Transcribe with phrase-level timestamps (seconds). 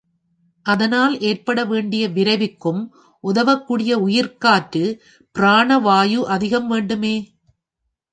[0.65, 2.79] அதனால் ஏற்பட வேண்டிய விரைவுக்கும்
[3.23, 4.83] உதவக்கூடிய உயிர்க்காற்று
[5.35, 7.15] பிராண வாயு அதிகம் வேண்டுமே!